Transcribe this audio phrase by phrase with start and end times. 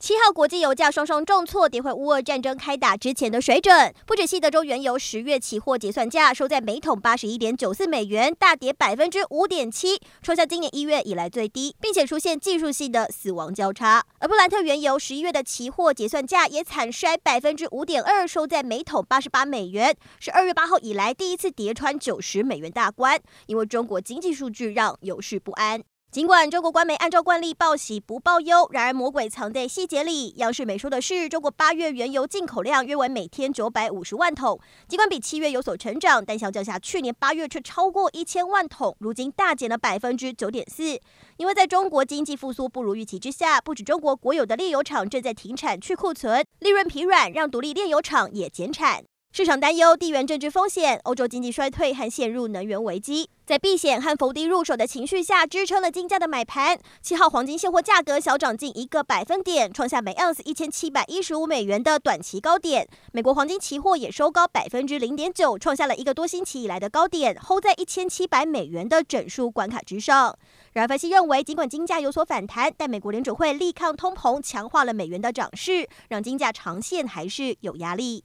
[0.00, 3.94] 七号国际油价双双重挫，跌回乌俄战争开打之前的水准。
[4.06, 14.02] 不止西德州原油十月期货结算价收在每桶八十一点九四美元，大跌百分之五点七，创下今年一月以来最低，并且出现技术性的死亡交叉。
[14.20, 23.20] 而布兰特原油十一月的期货结算价也惨摔百分之五点二，收在每桶八十八美元，是二月八号以来第一次跌穿九十美元大关。
[23.44, 25.82] 因为中国经济数据让油市不安。
[26.10, 30.30] 尽管中国官媒按照惯例报喜不报忧，然而魔鬼藏在细节里。
[30.38, 40.98] 央视美说的是，中国八月原油进口量约为每天九百五十万桶，尽管比七月有所成长，但相较下去年八月却超过一千万桶，如今大减了百分之九点四。
[41.36, 49.04] 因为在中国经济复苏不如预期之下，不止中国国有的炼油厂正在停产去库存，利润疲软让独立炼油厂也减产。
[49.32, 56.76] 市场担忧地缘政治风险、欧洲经济衰退和陷入能源危机，在避险和逢低入手的情绪下，支撑了金价的买盘。
[57.00, 62.88] 七号黄金现货价格小涨近一个百分点，创下每盎司一千七百一十五美元的短期高点。
[63.12, 70.36] 美国黄金期货也收高百分之零点九，创下了一个多星期以来的高点，hold 在一千七百美元的整数关卡之上。
[70.72, 78.24] 然而，分析认为，尽管金价有所反弹，但美国联储会力抗通膨，强化了美元的涨势，让金价长线还是有压力。